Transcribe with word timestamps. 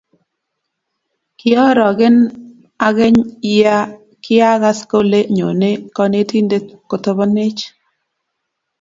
Kiaoroken 1.39 2.15
akeny 2.87 3.17
ya 3.63 3.75
kiagas 4.23 4.79
kole 4.91 5.19
nyone 5.37 5.69
konetindet 5.95 6.65
kotobwnech 6.89 7.61